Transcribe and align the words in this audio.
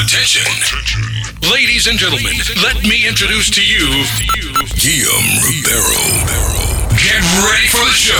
Attention. 0.00 0.48
Ladies 1.42 1.86
and 1.86 1.98
gentlemen, 1.98 2.32
let 2.62 2.82
me 2.84 3.06
introduce 3.06 3.50
to 3.50 3.60
you 3.60 3.84
Guillaume 4.80 5.44
Ribeiro. 5.44 6.00
Get 6.96 7.20
ready 7.44 7.68
for 7.68 7.84
the 7.84 7.92
show. 7.92 8.16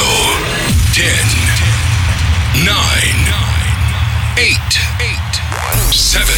10, 0.93 1.09
9, 2.65 2.77
8, 4.37 4.61
7, 5.91 6.35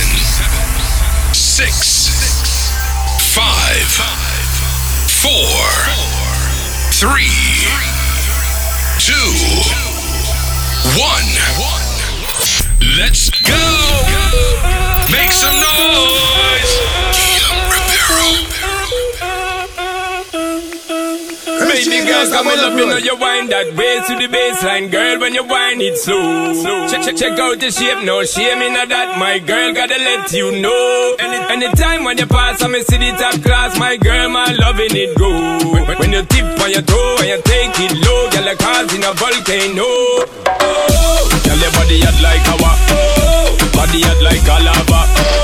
6, 1.34 2.70
5, 3.34 3.98
4, 5.10 5.26
3, 6.92 7.26
2, 9.00 9.14
1. 11.00 11.24
Let's 12.96 13.30
go! 13.30 14.81
Make 15.32 15.40
some 15.40 15.56
noise! 15.56 16.72
Baby 21.72 22.04
girl, 22.04 22.28
come 22.28 22.48
on 22.48 22.60
up, 22.60 22.76
you 22.76 22.84
know 22.84 23.00
you 23.00 23.16
wind 23.16 23.48
that 23.48 23.72
waist 23.72 24.12
to 24.12 24.14
the 24.20 24.28
baseline, 24.28 24.92
girl. 24.92 25.18
When 25.20 25.32
you 25.32 25.44
wind 25.44 25.80
it 25.80 25.96
slow, 25.96 26.52
check 26.86 27.00
check 27.00 27.16
check 27.16 27.38
out 27.40 27.58
the 27.60 27.70
shape, 27.70 28.04
no 28.04 28.24
shame 28.24 28.60
in 28.60 28.74
that. 28.74 29.16
My 29.18 29.38
girl, 29.38 29.72
gotta 29.72 29.96
let 29.96 30.30
you 30.32 30.60
know. 30.60 31.16
Any, 31.18 31.64
anytime 31.64 32.04
when 32.04 32.18
you 32.18 32.26
pass, 32.26 32.60
I'm 32.60 32.74
see 32.84 32.98
the 32.98 33.16
top 33.16 33.40
class. 33.40 33.78
My 33.78 33.96
girl, 33.96 34.28
my 34.28 34.52
loving 34.52 34.92
it 34.92 35.16
go. 35.16 35.32
When, 35.72 35.96
when 35.96 36.12
you 36.12 36.24
tip 36.26 36.44
on 36.60 36.70
your 36.70 36.82
toe 36.82 37.16
and 37.24 37.28
you 37.32 37.40
take 37.40 37.72
it 37.80 37.92
low, 38.04 38.28
girl, 38.36 38.44
like 38.44 38.58
cars 38.58 38.92
in 38.92 39.02
a 39.02 39.16
volcano. 39.16 39.88
Oh, 39.88 41.24
girl, 41.40 41.56
your 41.56 41.72
body 41.72 42.04
hot 42.04 42.20
like 42.20 42.44
oh, 42.52 42.91
body 43.82 44.02
hot 44.06 44.20
like 44.22 44.46
a 44.46 44.56
lava. 44.62 45.00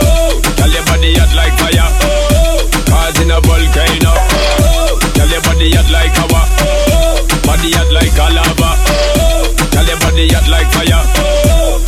Oh, 0.07 0.39
girl, 0.55 0.71
your 0.71 0.85
body 0.87 1.11
hot 1.19 1.33
like 1.35 1.59
fire. 1.59 1.91
Oh, 2.07 3.11
in 3.19 3.35
a 3.35 3.39
volcano. 3.43 4.15
Oh, 4.15 4.95
girl, 5.19 5.27
your 5.27 5.43
body 5.43 5.75
hot 5.75 5.91
like 5.91 6.15
our, 6.23 6.47
oh, 6.63 7.19
body 7.43 7.75
hot 7.75 7.91
like 7.91 8.15
a 8.15 8.27
lava. 8.31 8.71
Oh, 8.79 9.51
girl, 9.75 9.87
your 9.91 9.99
body 9.99 10.31
hot 10.31 10.47
like 10.47 10.71
fire. 10.71 11.03
Oh, 11.19 11.83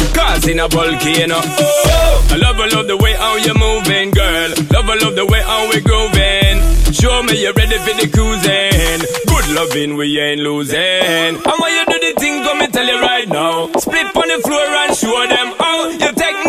in 0.50 0.58
a 0.58 0.66
volcano. 0.66 1.38
I 1.38 2.36
love, 2.36 2.58
I 2.58 2.66
love 2.66 2.86
the 2.88 2.96
way 2.96 3.14
how 3.14 3.36
you 3.36 3.54
moving, 3.54 4.10
girl. 4.10 4.50
Love, 4.74 4.90
I 4.90 4.96
love 4.98 5.14
the 5.14 5.26
way 5.26 5.42
how 5.42 5.70
we 5.70 5.80
grooving. 5.80 6.58
Show 6.90 7.22
me 7.22 7.42
you're 7.42 7.54
ready 7.54 7.78
for 7.78 7.94
the 7.94 8.10
cruising. 8.10 9.06
Good 9.30 9.46
loving, 9.54 9.94
we 9.96 10.18
ain't 10.18 10.40
losing. 10.40 11.38
And 11.38 11.56
when 11.62 11.70
you 11.78 11.84
do 11.86 11.96
the 12.02 12.12
thing, 12.18 12.42
come 12.42 12.58
me 12.58 12.66
tell 12.66 12.86
you 12.86 12.98
right 13.00 13.28
now. 13.28 13.70
Split 13.78 14.10
on 14.16 14.26
the 14.26 14.40
floor 14.42 14.66
and 14.66 14.96
show 14.96 15.26
them 15.28 15.54
how 15.58 15.88
is 15.90 16.02
outstanding 16.02 16.39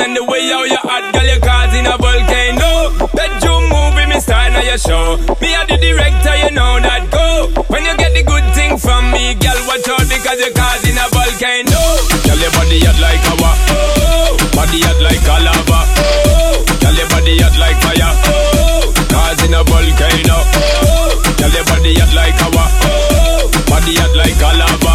and 0.00 0.16
the 0.16 0.24
way 0.24 0.48
how 0.48 0.64
you 0.64 0.76
hot, 0.80 1.12
girl, 1.12 1.24
you 1.26 1.38
causing 1.40 1.86
a 1.86 1.96
volcano. 2.00 2.90
Bedroom 3.12 3.64
movie, 3.68 4.06
me 4.08 4.18
style 4.20 4.50
now 4.52 4.64
your 4.64 4.78
show. 4.80 5.16
Me 5.40 5.54
are 5.54 5.66
the 5.68 5.76
director, 5.76 6.34
you 6.40 6.50
know 6.56 6.80
that 6.80 7.08
go. 7.12 7.48
When 7.68 7.84
you 7.84 7.94
get 7.96 8.12
the 8.16 8.24
good 8.24 8.46
thing 8.56 8.76
from 8.80 9.10
me, 9.12 9.34
girl, 9.36 9.56
watch 9.68 9.86
out 9.88 10.04
because 10.08 10.38
you're 10.40 10.54
causing 10.56 10.96
a 10.96 11.06
volcano. 11.12 11.80
Girl, 12.24 12.38
your 12.40 12.52
body 12.56 12.80
hot 12.84 12.98
like 13.00 13.24
our, 13.28 13.52
oh, 13.76 14.36
body 14.56 14.80
hot 14.84 14.98
like 15.04 15.24
a 15.28 15.36
lava, 15.44 15.80
oh, 15.84 16.64
girl, 16.80 16.96
your 16.96 17.08
body 17.12 17.36
hot 17.44 17.56
like 17.60 17.78
fire, 17.84 18.12
oh, 18.32 18.88
causing 19.12 19.52
a 19.54 19.60
volcano. 19.64 20.38
Oh, 20.80 21.12
girl, 21.36 21.52
your 21.52 21.64
body 21.68 21.92
hot 22.00 22.12
like 22.16 22.40
our, 22.40 22.66
oh, 22.88 23.50
body 23.68 23.94
hot 24.00 24.12
like 24.16 24.40
a 24.40 24.50
lava, 24.56 24.94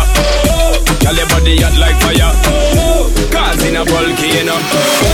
oh, 0.49 0.81
girl, 1.03 1.15
your 1.15 1.27
body 1.29 1.53
hot 1.61 1.75
like 1.77 1.97
fire, 2.01 2.33
oh, 2.49 2.74
a 3.75 3.83
volcano. 3.83 5.04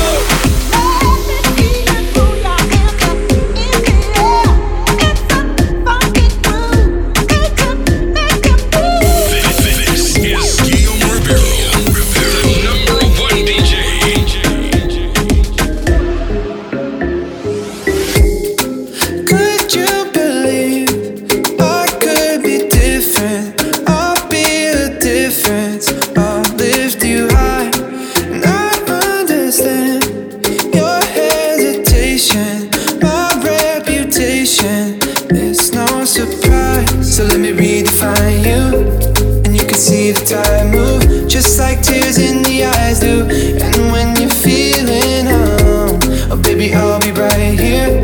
See 39.92 40.12
the 40.12 40.24
tide 40.24 40.72
move, 40.72 41.28
just 41.28 41.60
like 41.60 41.82
tears 41.82 42.18
in 42.18 42.42
the 42.44 42.64
eyes 42.64 43.02
do. 43.02 43.28
And 43.66 43.92
when 43.92 44.16
you're 44.16 44.38
feeling 44.48 45.26
home, 45.26 46.00
oh 46.32 46.42
baby, 46.42 46.74
I'll 46.74 47.02
be 47.02 47.12
right 47.12 47.60
here 47.60 48.00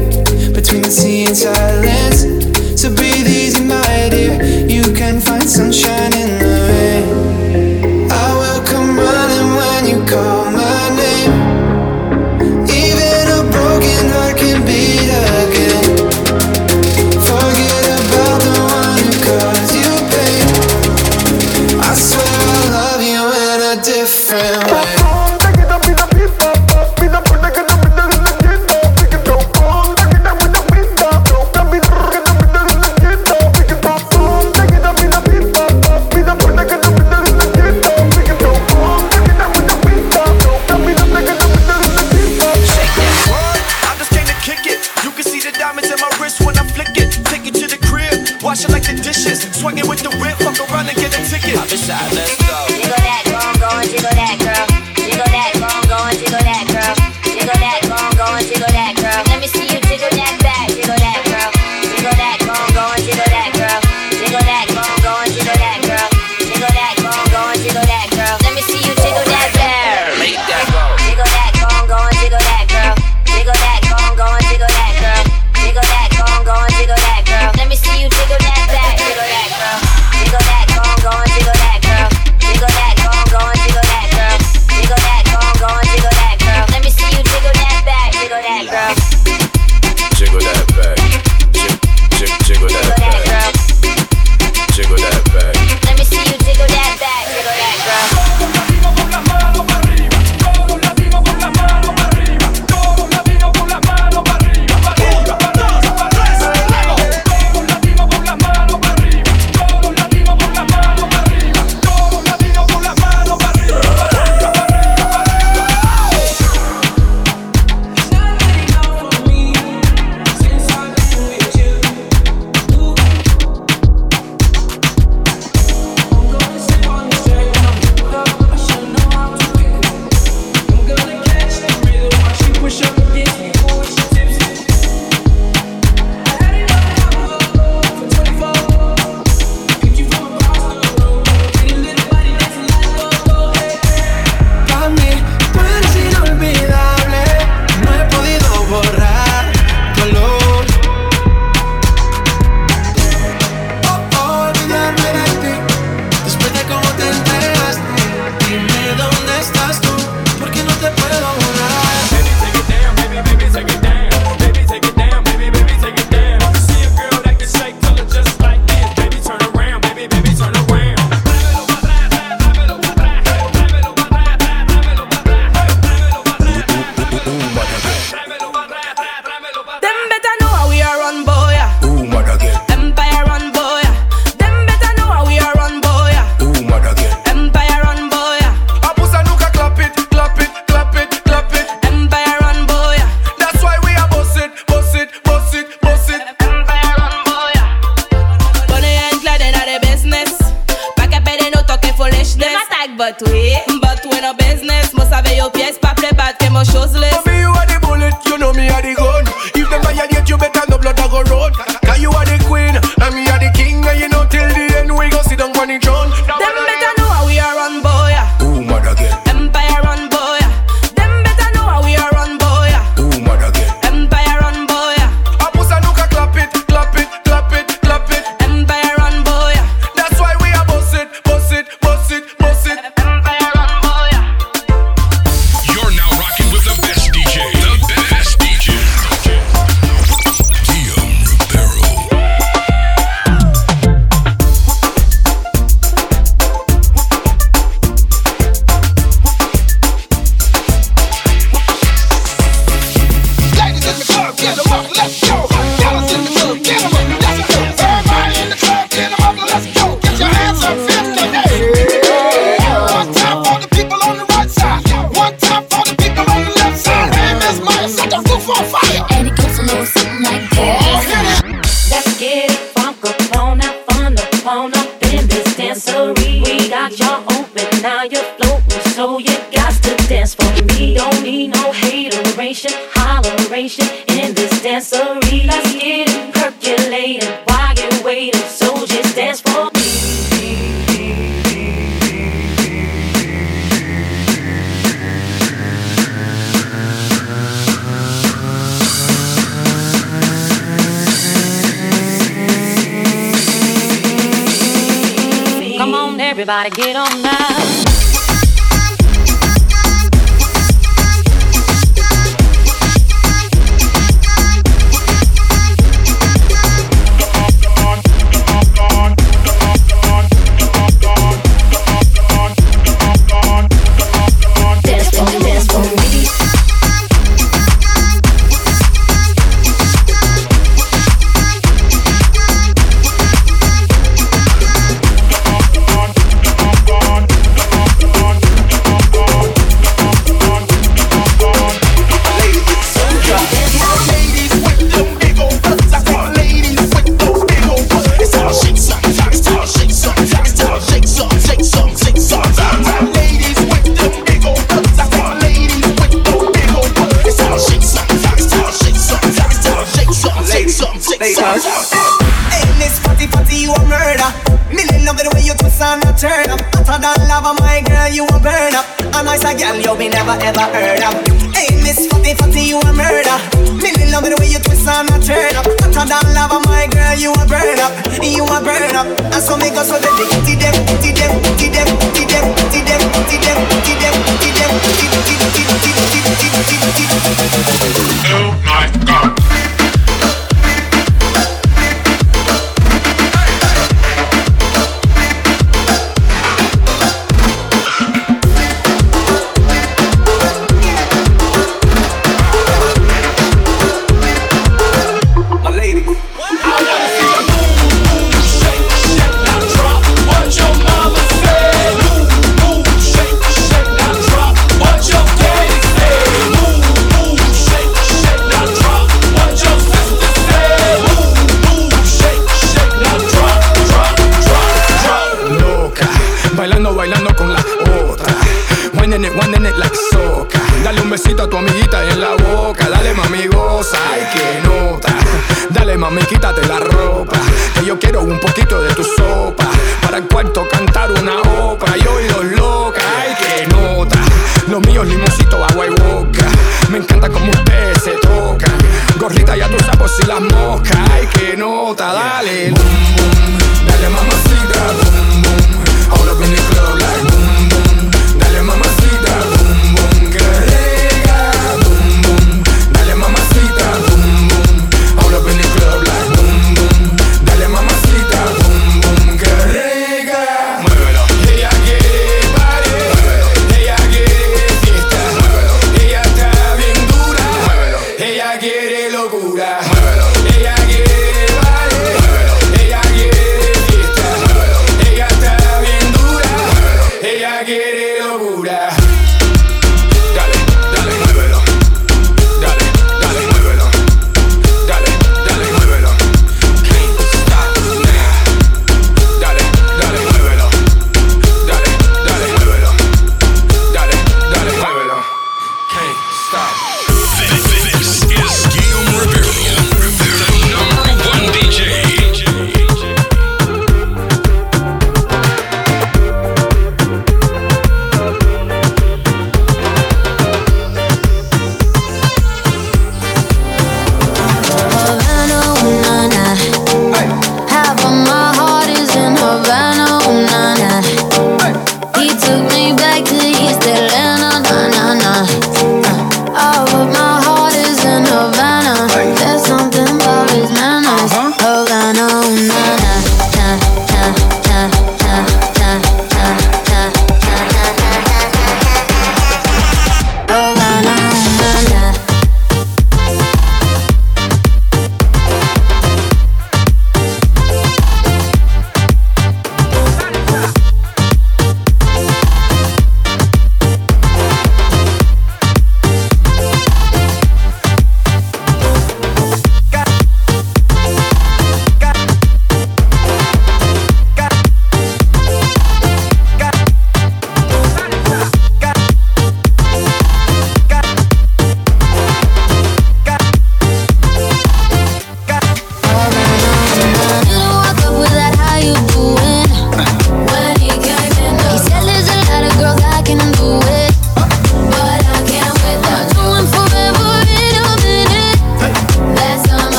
between 0.51 0.81
the 0.81 0.91
sea 0.91 1.23
and 1.27 1.37
silence. 1.37 1.66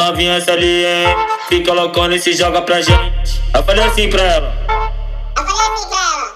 novinhas 0.00 0.48
ali. 0.48 0.84
Fica 1.48 1.72
loucona 1.72 2.14
e 2.14 2.18
se 2.18 2.32
joga 2.32 2.62
pra 2.62 2.80
gente. 2.80 3.40
Eu 3.54 3.62
falei 3.62 3.84
assim 3.84 4.08
pra 4.08 4.22
ela. 4.22 4.54
Eu 5.36 5.46
falei 5.46 5.66
assim 5.66 5.88
pra 5.88 5.98
ela. 5.98 6.32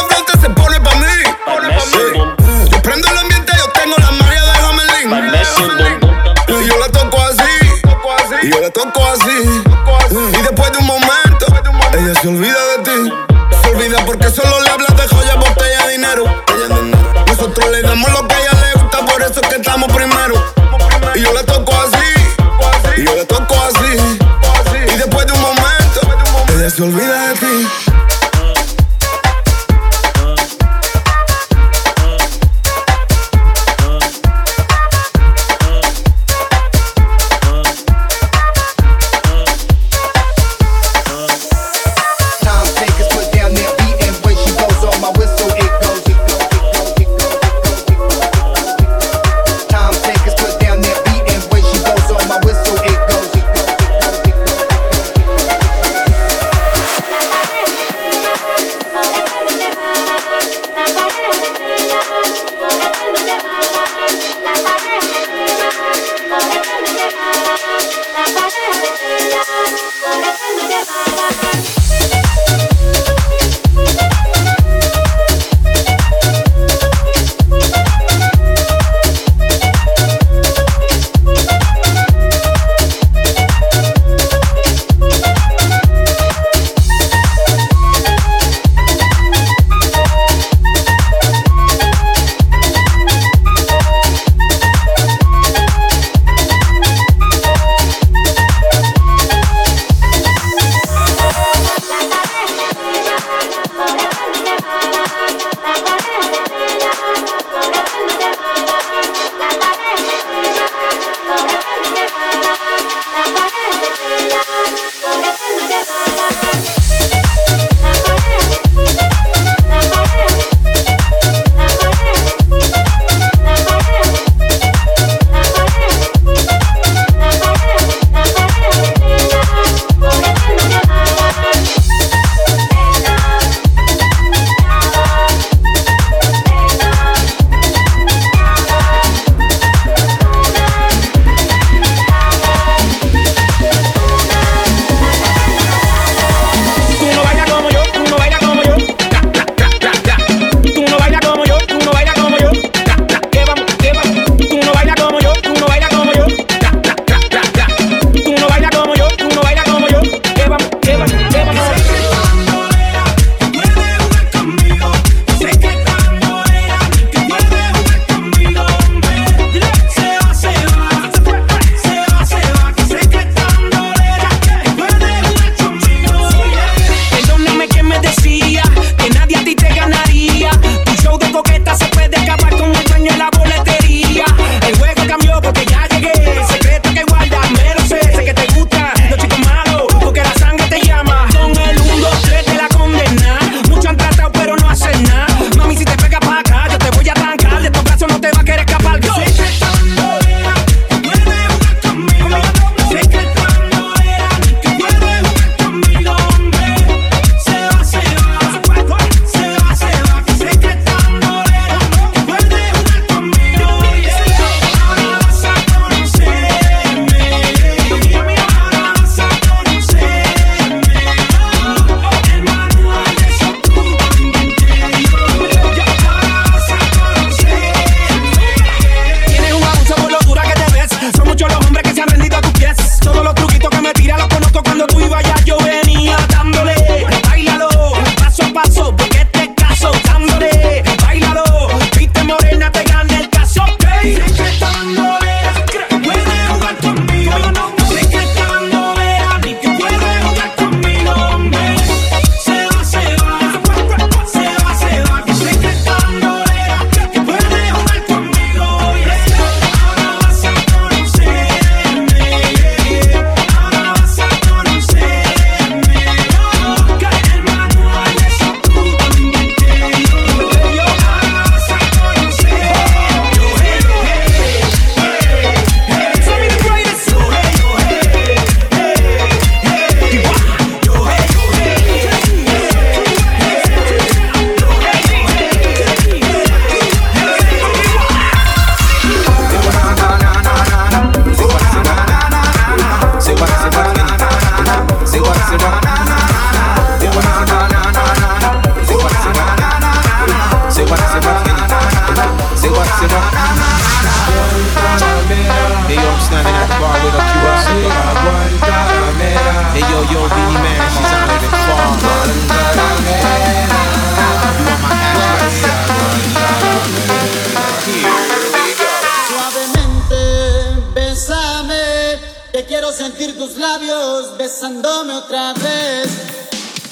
quiero 322.67 322.93
sentir 322.93 323.37
tus 323.37 323.57
labios 323.57 324.37
besándome 324.37 325.15
otra 325.15 325.53
vez 325.55 326.09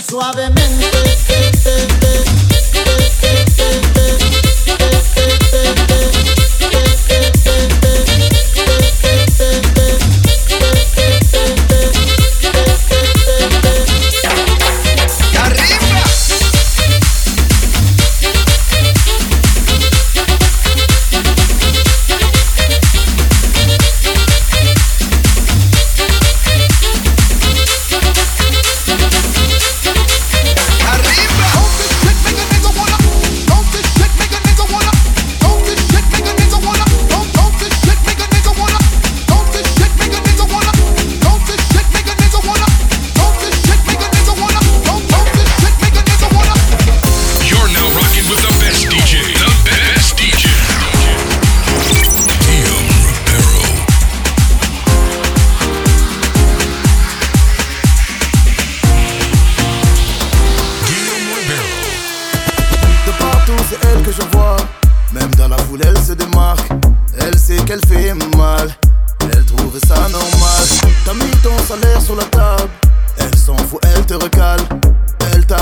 suavemente. 0.08 0.90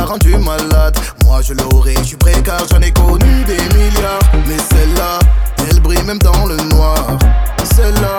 Rendu 0.08 0.36
malade. 0.38 0.96
Moi 1.24 1.40
je 1.42 1.52
l'aurais, 1.52 1.94
je 1.98 2.02
suis 2.02 2.16
prêt 2.16 2.40
car 2.42 2.62
j'en 2.70 2.80
ai 2.80 2.90
connu 2.92 3.44
des 3.44 3.60
milliards. 3.76 4.24
Mais 4.46 4.56
celle-là, 4.70 5.18
elle 5.68 5.80
brille 5.80 6.02
même 6.04 6.18
dans 6.18 6.46
le 6.46 6.56
noir. 6.56 7.18
Celle-là, 7.76 8.18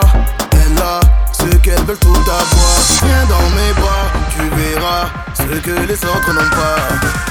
elle 0.54 0.78
a 0.82 1.00
ce 1.34 1.56
qu'elles 1.58 1.84
veulent 1.86 1.98
tout 1.98 2.14
avoir. 2.14 2.78
Viens 3.04 3.26
dans 3.26 3.50
mes 3.58 3.74
bras, 3.74 4.06
tu 4.34 4.44
verras 4.56 5.06
ce 5.34 5.60
que 5.60 5.72
les 5.88 6.00
autres 6.06 6.34
n'ont 6.34 6.50
pas. 6.62 6.78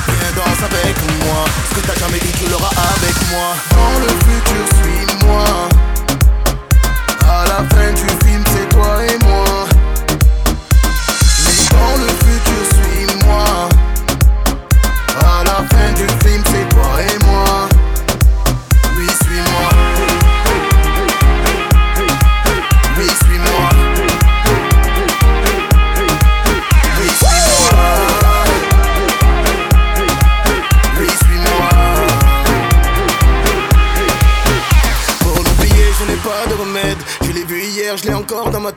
Viens 0.09 0.33
danse 0.35 0.62
avec 0.71 0.97
moi, 1.25 1.44
ce 1.71 1.81
que 1.81 1.87
t'as 1.87 1.99
jamais 2.01 2.18
dit 2.18 2.33
tu 2.33 2.51
l'auras 2.51 2.75
avec 2.97 3.16
moi. 3.31 3.55
Dans 3.71 4.01
le 4.01 4.09
futur, 4.27 4.64
suis-moi. 4.83 5.44
À 7.31 7.44
la 7.44 7.59
fin 7.68 7.92
du 7.92 8.28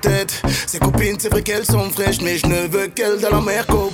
tête. 0.01 0.41
Ses 0.67 0.79
copines, 0.79 1.17
c'est 1.19 1.29
vrai 1.31 1.41
qu'elles 1.41 1.65
sont 1.65 1.89
fraîches, 1.91 2.21
mais 2.21 2.37
je 2.37 2.47
ne 2.47 2.67
veux 2.67 2.87
qu'elles 2.87 3.19
dans 3.19 3.29
la 3.29 3.41
mer 3.41 3.65
qu'au. 3.67 3.91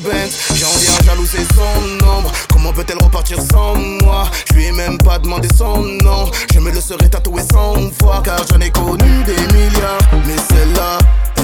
J'en 0.55 0.69
viens 0.79 0.99
jaloux, 1.05 1.27
c'est 1.29 1.45
son 1.53 2.05
ombre. 2.05 2.31
Comment 2.51 2.71
peut-elle 2.71 2.97
repartir 3.03 3.37
sans 3.51 3.75
moi? 3.75 4.29
Je 4.49 4.53
lui 4.53 4.65
ai 4.65 4.71
même 4.71 4.97
pas 4.97 5.19
demandé 5.19 5.49
son 5.55 5.77
nom. 6.03 6.31
Je 6.53 6.59
me 6.59 6.71
le 6.71 6.81
serais 6.81 7.09
tatoué 7.09 7.41
cent 7.51 7.75
fois, 7.99 8.21
car 8.23 8.39
j'en 8.49 8.59
ai 8.59 8.69
connu 8.69 9.23
des 9.25 9.53
milliards. 9.53 9.99
Mais 10.25 10.37
celle-là, 10.49 10.97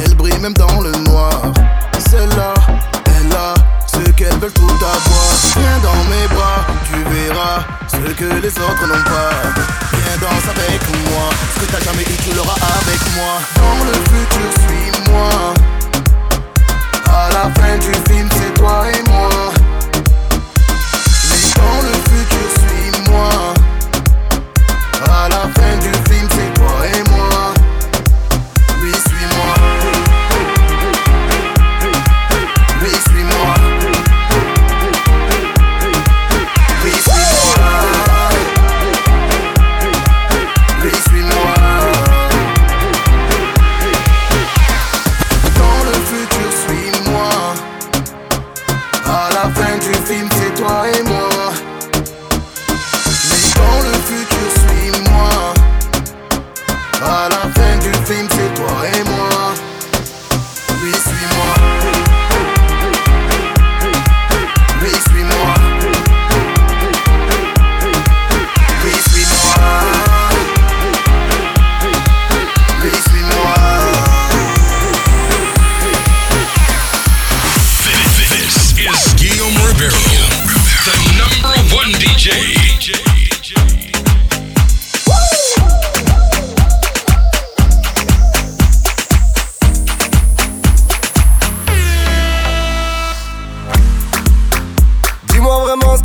elle 0.04 0.15
brille 0.15 0.39
même 0.39 0.54
dans 0.54 0.82
le 0.82 0.91
noir. 0.91 1.41
Celle-là, 2.10 2.54
elle 3.06 3.36
a 3.36 3.54
ce 3.88 4.10
qu'elles 4.12 4.39
veulent 4.39 4.54
tout 4.54 4.63
avoir. 4.63 5.34
Viens 5.58 5.80
dans 5.80 6.04
mes 6.10 6.28
bras, 6.34 6.65
tu 6.89 6.97
verras 7.13 7.63
ce 7.88 8.13
que 8.13 8.41
les 8.41 8.49
autres 8.49 8.88
n'ont 8.88 9.04
pas. 9.04 9.32
Viens 9.91 10.17
danse 10.21 10.47
avec 10.56 10.83
jamais 11.93 12.06
dit, 12.06 12.17
tu 12.23 12.36
l'auras 12.36 12.53
avec 12.53 12.99
moi. 13.15 13.39
Dans 13.56 13.86
le 13.86 13.93
futur, 14.10 14.49
suis-moi. 14.67 15.53
À 17.08 17.29
la 17.29 17.62
fin 17.62 17.77
du 17.77 17.93
film, 18.12 18.29
c'est 18.32 18.53
toi 18.56 18.86
et 18.89 19.10
moi. 19.10 19.62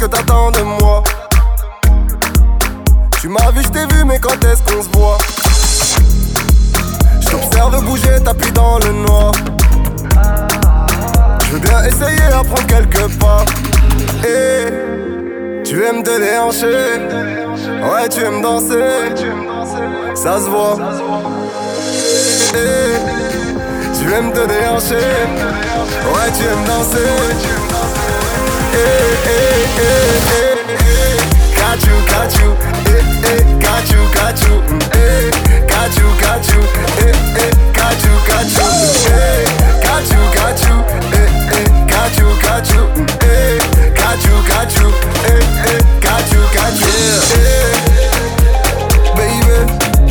De 0.08 0.62
moi. 0.62 1.02
Tu 3.20 3.28
m'as 3.28 3.50
vu, 3.50 3.62
je 3.62 3.68
t'ai 3.68 3.94
vu, 3.94 4.04
mais 4.04 4.18
quand 4.18 4.42
est-ce 4.44 4.62
qu'on 4.62 4.82
se 4.82 4.88
voit? 4.96 5.18
Je 7.20 7.28
t'observe 7.28 7.84
bouger, 7.84 8.22
tapis 8.24 8.52
dans 8.52 8.78
le 8.78 8.92
noir. 8.92 9.32
Je 11.44 11.52
veux 11.52 11.58
bien 11.58 11.84
essayer 11.84 12.32
à 12.32 12.42
prendre 12.42 12.66
quelques 12.66 13.08
pas. 13.18 13.44
Et 14.26 15.62
tu 15.64 15.84
aimes 15.84 16.02
te 16.02 16.18
déhancher. 16.18 17.00
Ouais, 17.82 18.08
tu 18.08 18.22
aimes 18.22 18.42
danser. 18.42 19.14
Ça 20.14 20.38
se 20.38 20.48
voit. 20.48 20.78
Et 22.54 23.98
tu 23.98 24.12
aimes 24.12 24.32
te 24.32 24.46
déhancher. 24.46 25.06
Ouais, 26.14 26.32
tu 26.36 26.44
aimes 26.44 26.64
danser. 26.66 27.77
Got 31.58 31.82
you, 31.84 31.96
got 32.06 32.30
you, 32.38 32.54
got 33.60 33.90
you, 33.90 34.00
got 34.14 34.36
you, 34.38 34.38
got 34.38 34.38
you, 34.38 34.62
got 35.66 35.88
you, 35.96 36.10
got 36.14 36.46
you, 36.46 36.60
got 37.74 37.98
you, 38.04 38.14
got 38.24 38.44
you, 38.44 38.54
got 39.82 40.54
you, 40.58 40.76
got 41.88 42.14
you, 42.18 42.36
got 42.38 42.66
you, 42.68 42.86
got 43.88 44.14
you, 44.14 44.38
got 44.48 44.70
you, 44.74 44.92
got 46.00 46.30
you, 46.30 46.42
got 46.54 46.74
you, 46.78 46.94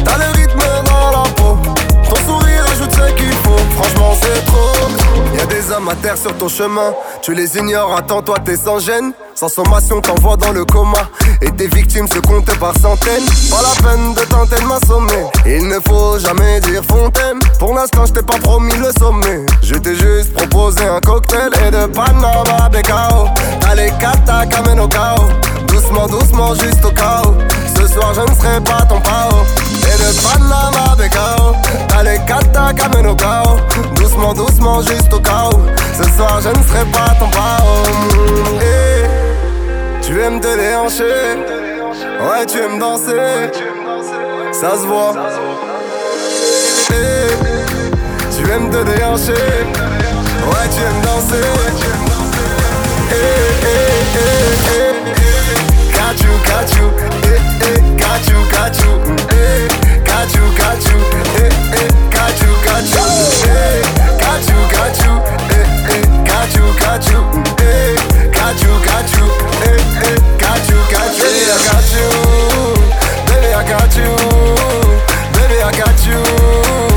t'as 0.04 0.18
le 0.18 0.28
rythme 0.36 0.66
dans 0.86 1.12
la 1.12 1.24
ton 1.38 2.16
sourire 2.26 2.64
ajoute 2.72 2.92
ce 2.94 3.06
qu'il 3.14 3.34
faut, 3.44 3.62
franchement 3.78 4.14
c'est 4.22 4.46
trop 4.46 5.07
galères 5.36 6.18
sur 6.18 6.34
ton 6.38 6.48
chemin. 6.48 6.94
Tu 7.22 7.34
les 7.34 7.58
ignores, 7.58 7.96
attends-toi, 7.98 8.38
t'es 8.44 8.56
sans 8.56 8.80
gêne. 8.80 9.12
Sans 9.36 9.50
sommation, 9.50 10.02
t'envoies 10.02 10.38
dans 10.38 10.52
le 10.52 10.66
coma. 10.66 11.10
Et 11.42 11.52
tes 11.52 11.68
victimes 11.68 12.08
se 12.08 12.20
comptent 12.20 12.58
par 12.60 12.74
centaines. 12.80 13.26
Pas 13.52 13.62
la 13.62 13.90
peine 13.90 14.14
de 14.14 14.22
tenter 14.22 14.56
de 14.56 14.66
m'assommer. 14.66 15.26
Il 15.46 15.68
ne 15.68 15.80
faut 15.88 16.18
jamais 16.20 16.60
dire 16.62 16.82
fontaine. 16.90 17.40
Pour 17.60 17.74
l'instant, 17.74 18.06
je 18.06 18.14
t'ai 18.14 18.24
pas 18.24 18.40
promis 18.40 18.74
le 18.76 18.92
sommet. 18.98 19.46
Je 19.62 19.76
t'ai 19.76 19.96
juste 19.96 20.34
proposé 20.34 20.84
un 20.88 21.00
cocktail 21.00 21.50
et 21.68 21.72
de 21.72 21.86
Panama 21.88 22.70
Becao. 22.72 23.28
Allez, 23.70 23.92
kata, 24.00 24.46
kamen 24.48 24.80
au 24.80 24.88
chaos. 24.88 25.30
Doucement, 25.68 26.08
doucement, 26.08 26.56
juste 26.56 26.84
au 26.84 26.92
chaos. 26.92 27.36
Ce 27.80 27.88
soir, 27.88 28.14
je 28.16 28.22
ne 28.22 28.36
serai 28.36 28.62
pas 28.62 28.86
ton 28.90 29.00
pao. 29.02 29.44
Et 29.84 29.98
de 29.98 30.22
Panama 30.24 30.96
Becao. 30.98 31.56
Allez, 31.96 32.20
kata, 32.26 32.74
kamen 32.74 33.06
au 33.06 33.16
chaos. 33.16 33.58
Doucement, 34.08 34.34
doucement, 34.34 34.82
juste 34.84 35.14
au 35.14 35.20
chaos. 35.20 35.66
Ce 35.94 36.04
soir, 36.16 36.40
je 36.42 36.48
ne 36.48 36.64
serai 36.64 36.86
pas 36.94 37.14
ton 37.20 37.28
pao. 37.28 37.84
Mm, 37.92 38.62
eh. 38.62 40.02
Tu 40.02 40.22
aimes 40.22 40.40
te 40.40 40.48
déhancher, 40.56 41.04
ouais 41.04 42.46
tu 42.46 42.58
aimes 42.58 42.80
danser, 42.80 43.52
ça 44.54 44.72
se 44.78 44.86
voit. 44.88 45.14
Eh, 46.90 47.28
tu 48.34 48.50
aimes 48.50 48.70
te 48.70 48.82
déhancher, 48.84 49.34
ouais 49.34 50.68
tu 50.74 50.82
aimes 50.84 51.02
danser. 51.04 51.44
Eh. 53.12 53.58
Got 55.92 56.18
you, 56.24 56.32
got 56.46 56.70
you, 56.78 56.86
got 57.98 58.22
you, 58.30 58.40
got 58.54 58.74
you, 58.80 59.87
got 60.18 60.34
you, 60.34 60.42
got 60.58 60.82
you, 60.90 60.98
eh, 61.38 61.54
eh, 61.78 61.90
got 62.10 62.34
you, 62.42 62.50
got 62.66 62.82
you, 62.90 63.06
eh, 63.46 63.86
got 64.18 64.42
you, 64.50 64.58
got 64.74 64.98
you, 64.98 65.14
eh, 65.54 65.94
eh, 65.94 66.02
got 66.26 66.50
you, 66.58 66.66
got 66.82 67.06
you, 67.06 67.22
eh, 67.62 67.94
got 68.34 68.58
you, 68.58 68.74
got 68.82 69.06
you, 69.14 69.26
eh, 69.62 69.78
eh, 70.02 70.18
got 70.42 70.66
you, 70.70 70.78
got 70.90 71.14
you, 71.14 71.30
baby 71.30 71.54
I 71.54 71.62
got 71.70 71.86
you, 71.94 72.10
baby 73.30 73.54
I 73.54 73.62
got 73.70 73.94
you, 73.96 74.10
baby 75.38 75.62
I 75.62 75.72
got 75.78 76.00
you, 76.08 76.97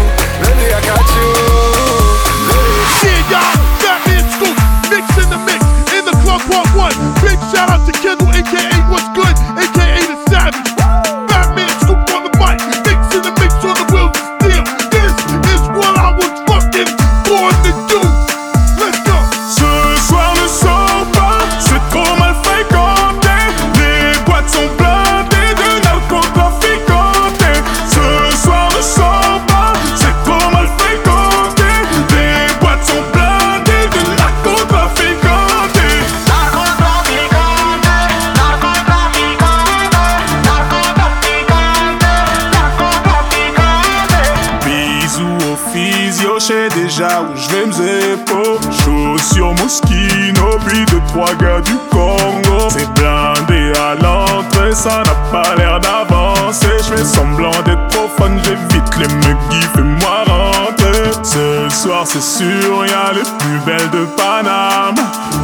c'est 62.12 62.20
sûr, 62.20 62.86
y'a 62.86 63.12
les 63.12 63.22
plus 63.22 63.58
belles 63.64 63.90
de 63.90 64.04
Paname. 64.16 64.96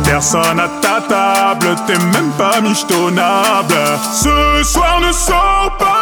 Personne 0.05 0.59
à 0.59 0.68
ta 0.81 1.00
table, 1.00 1.76
t'es 1.87 1.98
même 1.98 2.33
pas 2.37 2.61
michetonnable. 2.61 3.74
Ce 4.12 4.64
soir 4.64 5.00
ne 5.00 5.12
sort 5.12 5.76
pas, 5.79 5.95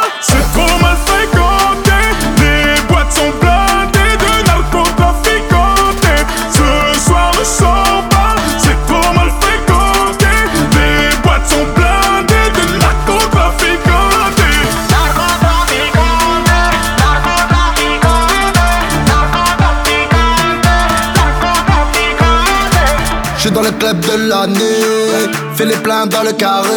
Les 25.65 25.77
plaintes 25.77 26.11
dans 26.11 26.23
le 26.23 26.33
carré, 26.33 26.69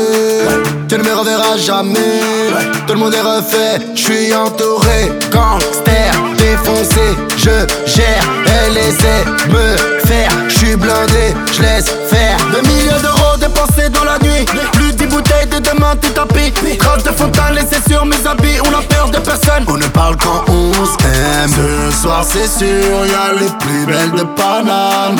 tu 0.88 0.98
ne 0.98 1.04
me 1.04 1.14
reverras 1.14 1.58
jamais. 1.58 2.52
Tout 2.88 2.94
le 2.94 3.00
monde 3.00 3.14
est 3.14 3.20
refait, 3.20 3.80
je 3.94 4.02
suis 4.02 4.34
entouré. 4.34 5.12
Gangster, 5.30 6.14
défoncé, 6.38 7.02
je 7.36 7.68
gère. 7.86 8.24
Et 8.46 8.70
laissez 8.74 9.26
me 9.50 10.08
faire, 10.08 10.32
je 10.48 10.58
suis 10.58 10.76
blindé, 10.78 11.34
je 11.52 11.62
laisse 11.62 11.94
faire. 12.08 12.38
Deux 12.54 12.62
millions 12.62 13.02
d'euros 13.02 13.36
dépensés 13.38 13.90
dans 13.90 14.06
la 14.06 14.20
nuit, 14.20 14.46
plus 14.72 14.94
dix 14.94 15.08
bouteilles 15.08 15.48
de 15.48 15.60
demain, 15.60 15.94
tout 16.02 16.12
tapis. 16.12 16.54
Trace 16.80 17.04
de 17.04 17.12
fontaine 17.12 17.56
laissée 17.56 17.82
sur 17.90 18.06
mes 18.06 18.26
habits, 18.26 18.60
on 18.64 18.74
a 18.74 18.82
peur 18.84 19.10
de 19.10 19.18
personne. 19.18 19.66
On 19.68 19.76
ne 19.78 19.88
parle 19.88 20.16
qu'en 20.16 20.46
11 20.48 20.98
même. 21.38 21.50
Ce 21.50 22.02
soir, 22.02 22.24
c'est 22.24 22.48
sûr, 22.48 23.06
y'a 23.06 23.34
les 23.40 23.52
plus 23.60 23.86
belles 23.86 24.12
de 24.12 24.24
Paname. 24.24 25.18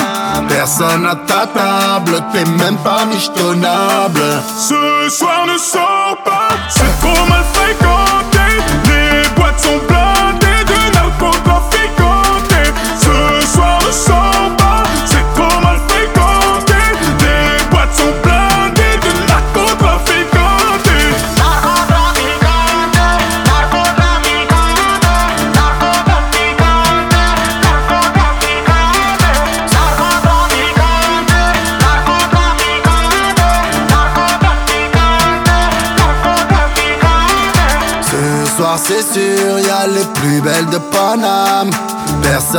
Personne 0.48 1.06
à 1.06 1.14
ta 1.14 1.46
table, 1.46 2.20
t'es 2.32 2.44
même 2.44 2.76
pas 2.78 3.04
michetonnable. 3.06 4.20
Ce 4.56 5.08
soir 5.16 5.46
ne 5.46 5.58
sors 5.58 6.16
pas, 6.24 6.48
c'est 6.68 7.00
trop 7.00 7.26
mal 7.28 7.44
fait 7.52 7.87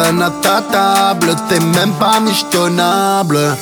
À 0.10 0.32
ta 0.42 0.62
table, 0.62 1.36
t'es 1.48 1.60
même 1.60 1.94
pas 1.94 2.20
michetonnable. 2.20 3.56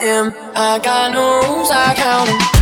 Him. 0.00 0.32
I 0.54 0.78
got 0.78 1.12
no 1.12 1.40
rules, 1.48 1.70
I 1.70 1.94
count 1.94 2.30
'em. 2.30 2.57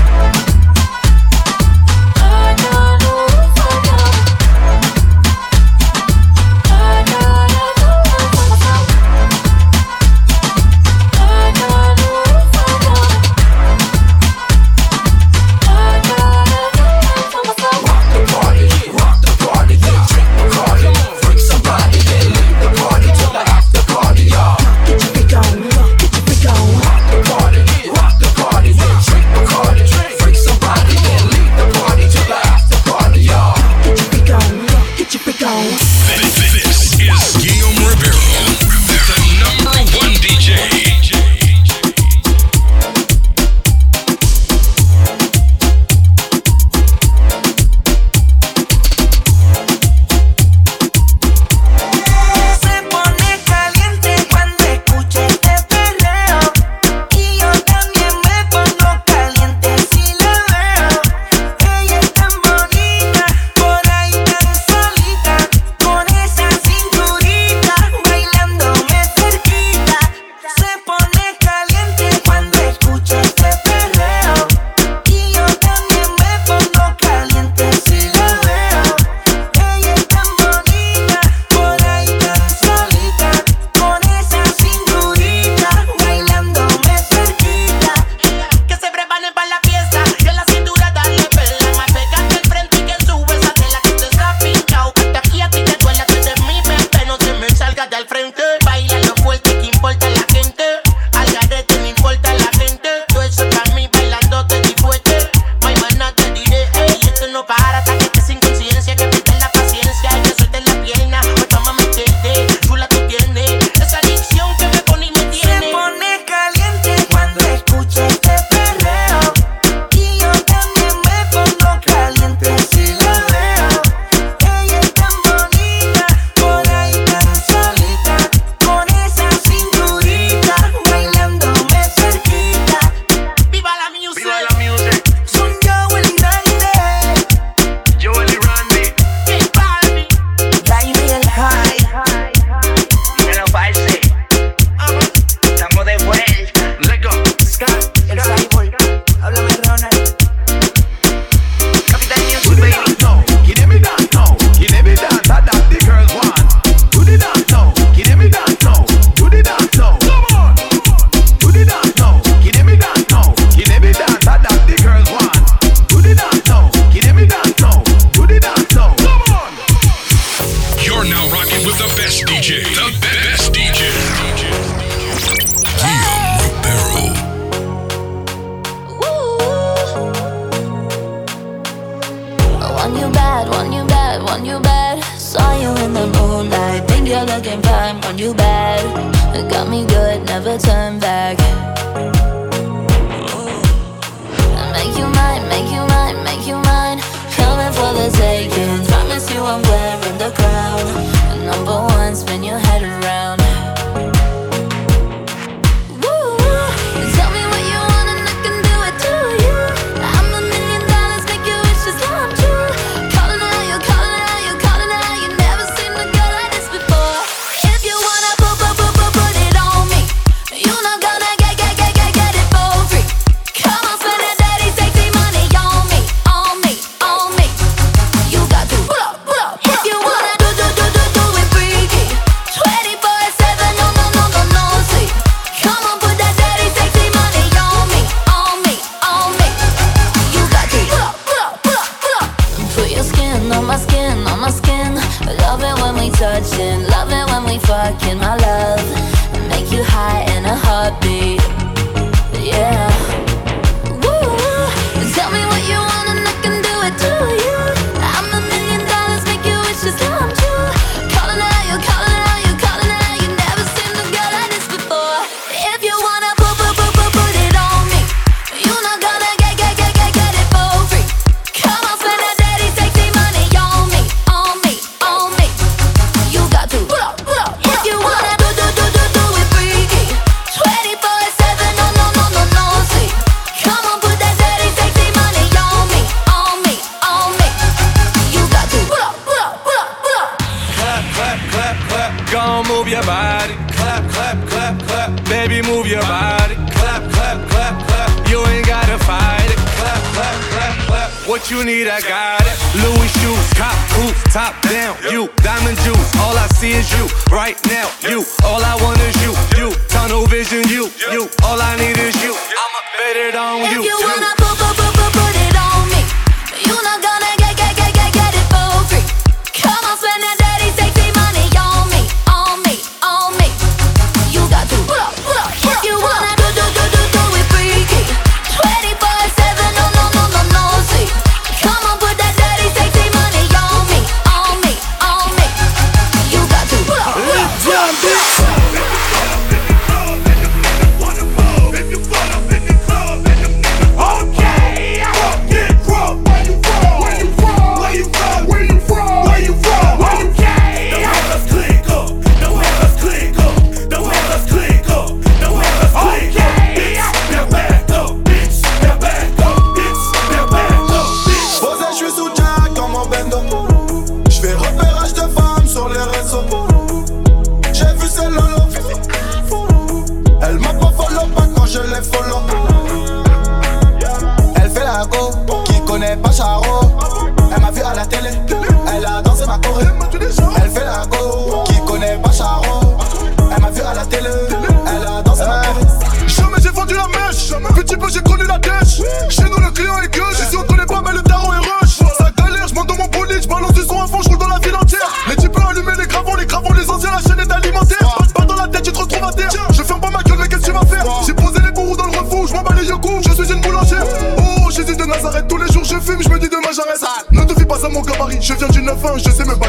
9 408.86 409.04
ans, 409.04 409.18
je 409.18 409.30
sais 409.30 409.44
même 409.44 409.58
pas 409.58 409.65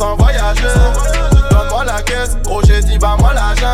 sans 0.00 0.16
voyager. 0.16 0.62
Donne-moi 1.50 1.84
la 1.84 2.00
caisse, 2.00 2.38
oh 2.50 2.60
j'ai 2.66 2.80
dit 2.80 2.96
bah 2.98 3.16
moi 3.18 3.34
l'argent. 3.34 3.66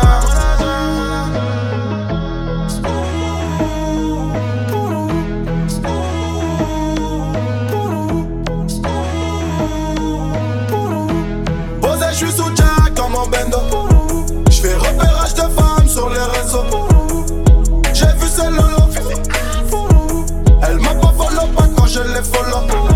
je 12.09 12.25
suis 12.25 12.31
sous 12.31 12.55
Jack 12.55 12.93
dans 12.95 13.09
mon 13.09 13.27
bendo. 13.27 13.59
Je 14.49 14.61
fais 14.61 14.73
repérage 14.73 15.35
de 15.35 15.41
femmes 15.41 15.87
sur 15.87 16.09
les 16.09 16.25
réseaux. 16.35 16.65
J'ai 17.93 18.07
vu 18.17 18.27
ces 18.27 18.49
lolo. 18.49 18.83
Elle 20.63 20.79
m'a 20.79 20.95
pas 20.95 21.13
follow 21.15 21.47
pas 21.55 21.67
quand 21.77 21.85
je 21.85 21.99
les 21.99 22.23
follow. 22.23 22.86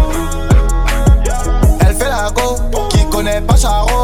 pas 3.48 3.58
charron 3.58 3.88
oh, 3.92 4.01